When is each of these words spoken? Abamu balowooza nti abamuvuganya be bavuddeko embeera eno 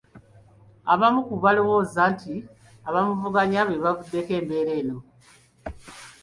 Abamu 0.93 1.21
balowooza 1.43 2.01
nti 2.13 2.33
abamuvuganya 2.87 3.61
be 3.67 3.75
bavuddeko 3.85 4.31
embeera 4.39 4.71
eno 4.81 4.97